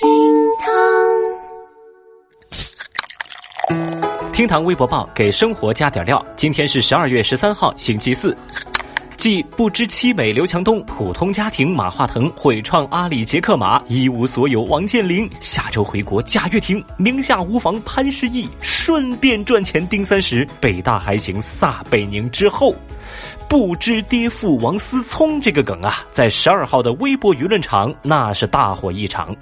[0.00, 0.08] 厅
[0.60, 0.72] 堂
[4.32, 6.24] 厅堂微博报给生活加点料。
[6.36, 8.36] 今天是十二月十三号，星期四。
[9.16, 22.72] 继不知妻美刘强东、普通家庭马化腾、毁创阿里杰克马、一无所有王健林、下周回国贾跃亭、名下无房潘石屹、顺便赚钱丁三十、北大还行撒贝宁之后，
[23.48, 29.34] 不知爹父王思聪这个梗啊，在十二号的微博舆论场那是大火一场。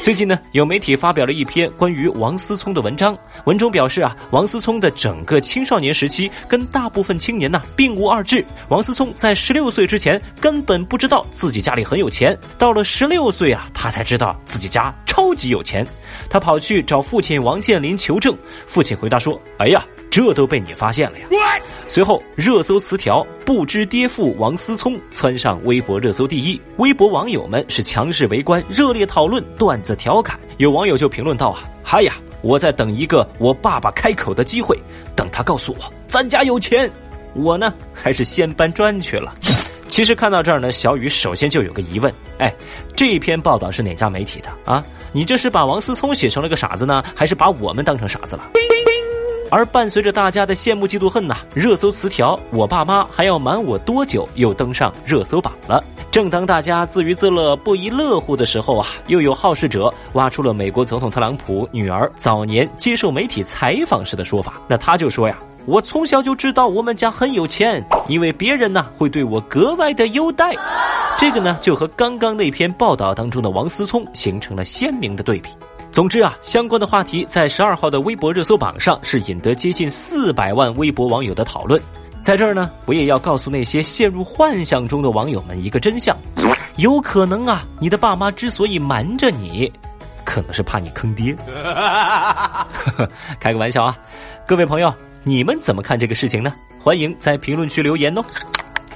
[0.00, 8.42] 最近呢，有媒体发表了一篇关于王思聪的文章，文中表示啊，王思聪的整个青少年时期跟大部分青年呢并无二致。
[8.68, 15.86] 王思聪在十六岁之前根本不知道自己家里很有钱，到了十六岁啊，他才知道自己家超级有钱。
[16.30, 18.34] 他跑去找父亲王健林求证，
[18.66, 21.26] 父亲回答说：“哎呀，这都被你发现了呀。”
[21.90, 30.38] 随后，热搜词条“不知爹父王思聪”窜上微博热搜第一，微博网友们是强势围观、热烈讨论、段子调侃。
[30.58, 34.78] 有网友就评论道：“啊，嗨呀，我在等一个我爸爸开口的机会，
[35.16, 36.90] 等他告诉我咱家有钱，
[37.34, 39.32] 我呢还是先搬砖去了。”
[39.88, 42.54] 其实看到这儿呢，小雨首先就有个疑问：哎，
[42.94, 44.84] 这篇报道是哪家媒体的啊？
[45.10, 48.50] 你这是把王思聪写成了个傻子呢，还是把我们当成傻子了？
[49.50, 55.82] 而伴随着大家的羡慕嫉妒恨呐，热搜词条“我爸妈还要瞒我多久”又登上热搜榜了。
[56.10, 64.60] 正当大家自娱自乐不亦乐乎的时候啊，又有好事者挖出了美国总统特朗普女儿早年接受媒体采访时的说法。
[64.68, 70.52] 那他就说呀：“我从小就知道我们家很有钱，因为别人呢会对我格外的优待。”
[71.18, 75.50] 这个呢就和刚刚那篇报道当中的王思聪形成了鲜明的对比。
[75.98, 81.82] 总之啊，相关的话题在十二号的微博热搜榜上是引得接近四百万微博网友的讨论。
[82.22, 86.16] 在这儿呢，我也要告诉那些陷入幻想中的网友们一个真相：
[86.76, 89.72] 有可能啊，你的爸妈之所以瞒着你，
[90.24, 91.34] 可能是怕你坑爹。
[93.40, 93.98] 开个玩笑啊，
[94.46, 94.94] 各位朋友，
[95.24, 96.52] 你们怎么看这个事情呢？
[96.80, 98.24] 欢迎在评论区留言哦。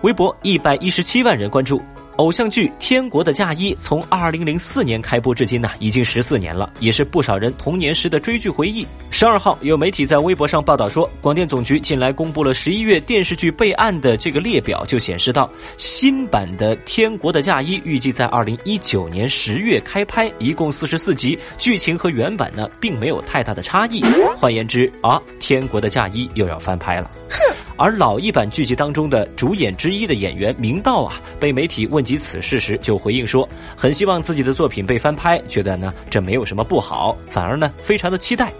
[0.00, 1.78] 微博一百一十七万人关注。
[2.16, 8.86] 偶像剧《天国的嫁衣》从二零零四年开播至今呢，已经十四年了，也是不少人童年时的追剧回忆。
[9.10, 24.02] 十二号，有媒体在微博上报道说，广电总局近来公布了十一月电视剧备案的这个列表，就显示到新版的《天国的嫁衣》预计在二零一九年十月开拍，一共四十四集，剧情和原版呢并没有太大的差异。
[24.38, 27.10] 换言之啊，《天国的嫁衣》又要翻拍了。
[27.28, 27.56] 哼。
[27.78, 33.46] 而老一版剧集当中的主演之一的演员明道啊，被媒体问及此事时，就回应说，
[33.76, 38.52] 很希望自己的作品被翻拍，觉得呢这没有什么不好，反而呢非常的期待。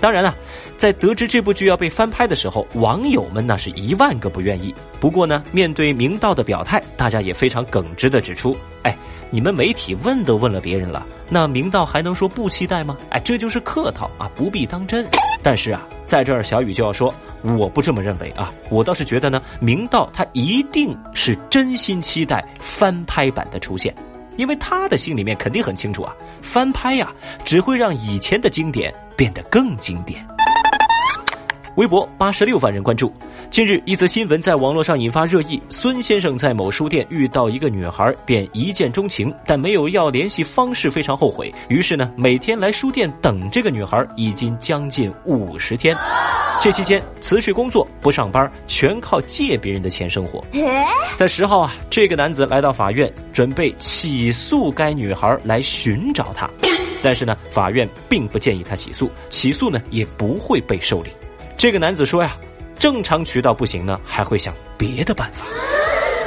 [0.00, 0.34] 当然了，
[0.76, 4.74] 在得知这部剧要被翻拍的时候，网友们那是一万个不愿意。
[4.98, 8.98] 不过呢，面对明道的表态，大家也非常耿直的指出，哎。
[9.34, 12.96] 你们媒体问都问了别人了，那明道还能说不期待吗？
[13.10, 15.04] 哎，这就是客套啊，不必当真。
[15.42, 17.12] 但是啊，在这儿小雨就要说，
[17.42, 23.92] 我不这么认为啊，我倒是觉得呢，明道他一定是真心期待翻拍版的出现，
[24.36, 27.12] 因为他的心里面肯定很清楚啊，翻拍呀
[27.44, 30.24] 只会让以前的经典变得更经典。
[31.76, 33.12] 微博八十六万人关注。
[33.50, 35.60] 近日，一则新闻在网络上引发热议。
[35.68, 41.52] 孙先生在某书店遇到一个女孩，便一见钟情，但没有要联系方式，非常后悔。
[41.68, 45.96] 于是呢，每天来书店等这个女孩，已经将近五十天。
[46.60, 50.44] 这期间辞去工作，不上班，全靠借别人的钱生活。
[51.16, 56.48] 在十号啊，这个男子来到法院，准备起诉该女孩来寻找他，
[57.02, 61.10] 但是呢，法院并不建议他起诉，起诉呢也不会被受理。
[61.56, 62.36] 这个男子说呀，
[62.78, 65.44] 正常渠道不行呢，还会想别的办法。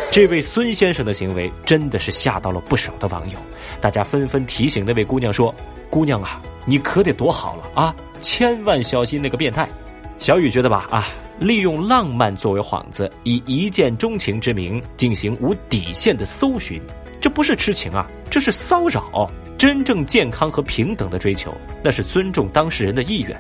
[0.10, 3.38] 这位孙先生的行为真的是吓到了不少的网友，
[3.82, 5.54] 大家纷纷提醒那位姑娘说
[5.92, 9.70] ：“姑娘啊，你可得躲好了啊，千万小心那个变态。”
[10.18, 16.82] 小雨觉得吧，啊，利用浪漫作为幌子，以一见钟情之名进行无底线的搜寻，
[17.22, 19.30] 这不是痴情啊，这是骚扰。
[19.58, 21.54] 真正健康和平等的追求，
[21.84, 23.38] 那是尊重当事人的意愿，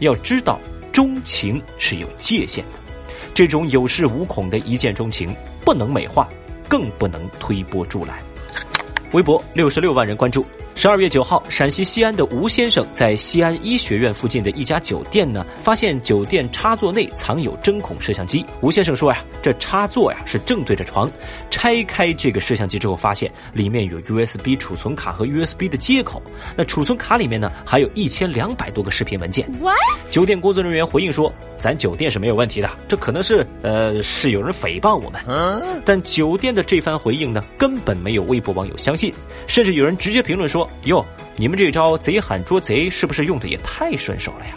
[0.00, 0.60] 要知道。
[0.92, 2.78] 钟情是有界限的，
[3.32, 5.34] 这种有恃无恐的一见钟情
[5.64, 6.28] 不能美化，
[6.68, 8.18] 更不能推波助澜。
[9.12, 10.44] 微博六十六万人关注。
[10.74, 18.44] 十二月九号，陕西西安的吴先生在西安医学院附近的一家酒店呢，发现酒店插座内藏有针孔摄像机。
[18.62, 21.08] 吴先生说呀，这插座呀是正对着床，
[21.50, 26.20] 拆开这个摄像机之后，发现里面有 USB 储存卡和 USB 的接口。
[26.56, 29.48] 那储存卡里面呢，还有一千两百多个视频文件。
[30.10, 35.20] 酒店工作人员回应说，咱酒店是没有问题的，这可能是呃是有人诽谤我们。
[35.84, 39.12] 但酒店的这番回应呢，根本没有微博网友相信，
[39.46, 40.61] 甚至有人直接评论说。
[40.84, 41.04] ：“哟，
[41.36, 44.56] 你们这招贼喊捉贼是不是用的也太顺手了呀？”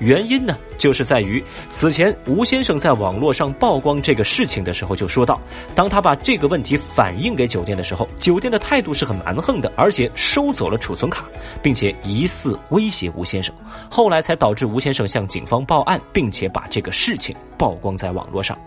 [0.00, 5.40] 原因呢，就是在于此前吴先生在网络上曝光这个事情的时候就说到，
[5.76, 11.26] 当他把这个问题反映给酒店的时候，酒店的态度是很蛮横的，而且收走了储存卡，
[11.62, 13.54] 并且疑似威胁吴先生，
[13.88, 18.58] 后来才导致吴先生向警方报案，并且把这个事情曝光在网络上。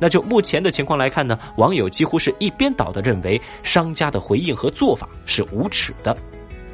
[0.00, 6.16] 那就目前的情况来看呢，网友几乎是一边倒的认为商家的回应和做法是无耻的。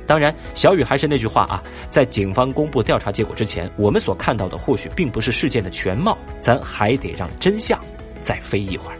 [0.06, 7.78] 当然，小雨还是那句话啊，在警方公布调查结果之前，我们所看到的或许并不是事件的全貌，咱还得让真相
[8.20, 8.98] 再飞一会儿。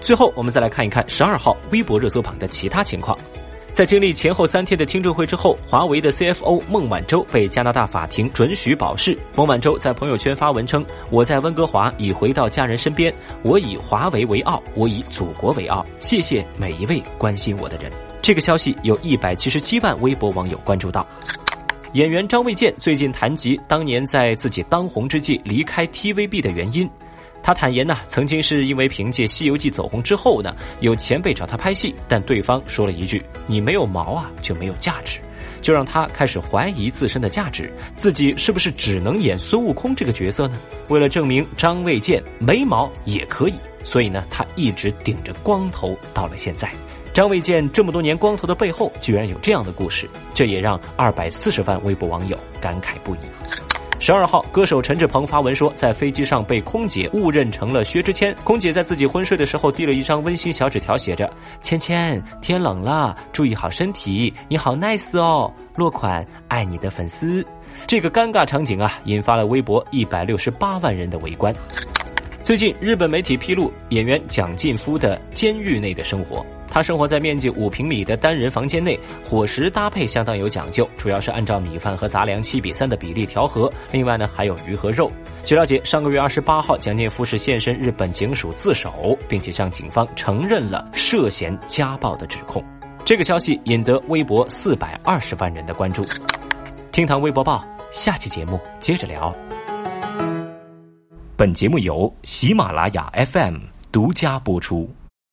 [0.00, 3.18] 最后，我们再来看一看十二号微博热搜榜的其他情况。
[3.74, 9.18] 在经历前后三天的听证会之后，华为的 CFO 孟晚舟被加拿大法庭准许保释。
[9.34, 13.12] 孟晚舟在朋友圈发文称：“我在温哥华已回到家人身边，
[13.42, 15.84] 我以华为为傲，我以祖国为傲。
[15.98, 17.90] 谢谢每一位关心我的人。”
[18.22, 21.04] 这个消息有一百七十七万微博网友关注到。
[21.94, 26.88] 演员张卫健最近谈及当年在自己当红之际离开 TVB 的原因。
[27.44, 35.20] 他坦言呢，曾经是因为凭借《西游记》走红之后呢，有前辈找他拍戏，但对方说了一句：“你没有毛啊，就没有价值。”
[35.60, 40.58] 就让他开始怀疑自身的价值，自己是不是只能演孙悟空这个角色呢？
[40.88, 46.70] 为了证明张卫健没毛也可以，所以呢，他一直顶着光头到了现在。
[47.12, 53.73] 张卫健这么多年光头的背后，居然有这样的故事，这也让二百四十万微博网友感慨不已。
[54.00, 58.34] 十二号，歌手陈志朋发文说，在飞机上被空姐误认成了薛之谦。
[58.44, 61.32] 空姐在自己昏睡的时候递了一张温馨小纸条，写着
[61.62, 67.44] ：“芊芊，天冷了，注意好身体，你好 nice 哦。”落款：爱你的粉丝。
[67.86, 71.54] 这个尴尬场景啊，引发了微博一百六十八万人的围观。
[72.42, 76.44] 最近，日本媒体披露演员蒋劲夫的监狱内的生活。
[76.74, 83.72] 他生活在面积五平米的单人房间内，伙食搭配相当有讲究，主要是按照米饭和杂粮七比三的比例调和。
[83.92, 85.08] 另外呢，还有鱼和肉。
[85.44, 92.60] 据了解，上个月二十八号，蒋劲夫是现身日本警署自首，并且向警方承认了涉嫌家暴的指控。
[93.04, 96.02] 这个消息引得微博四百二十万人的关注。
[96.90, 99.32] 听堂微博报，下期节目接着聊。
[101.36, 103.58] 本节目由喜马拉雅 FM
[103.92, 104.92] 独家播出。